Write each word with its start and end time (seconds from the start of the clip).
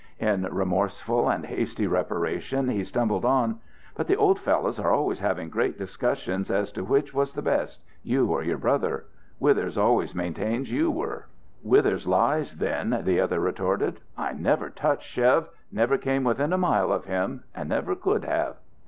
In 0.17 0.45
remorseful 0.49 1.29
and 1.29 1.45
hasty 1.45 1.85
reparation 1.85 2.69
he 2.69 2.83
stumbled 2.83 3.23
on. 3.23 3.59
"But 3.93 4.07
the 4.07 4.15
old 4.17 4.39
fellows 4.39 4.79
are 4.79 4.91
always 4.91 5.19
having 5.19 5.51
great 5.51 5.77
discussions 5.77 6.49
as 6.49 6.71
to 6.71 6.83
which 6.83 7.13
was 7.13 7.33
the 7.33 7.43
best 7.43 7.79
you 8.01 8.25
or 8.31 8.41
your 8.43 8.57
brother. 8.57 9.05
Withers 9.39 9.77
always 9.77 10.15
maintains 10.15 10.71
you 10.71 10.89
were." 10.89 11.27
"Withers 11.61 12.07
lies, 12.07 12.55
then!" 12.55 13.01
the 13.03 13.19
other 13.21 13.39
retorted. 13.39 13.99
"I 14.17 14.33
never 14.33 14.71
touched 14.71 15.05
Chev 15.07 15.47
never 15.71 15.99
came 15.99 16.23
within 16.23 16.51
a 16.51 16.57
mile 16.57 16.91
of 16.91 17.05
him, 17.05 17.43
and 17.53 17.69
never 17.69 17.93
could 17.95 18.25
have." 18.25 18.55